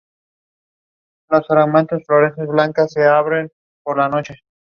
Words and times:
El 1.19 1.27
puesto 1.27 1.53
de 1.53 1.67
mando 1.67 1.99
se 1.99 2.11
organizó 2.11 2.41
en 2.49 2.55
la 2.57 2.65
estación 2.65 3.05
de 3.05 3.29
Greenwich 3.29 3.51
Village. 3.93 4.35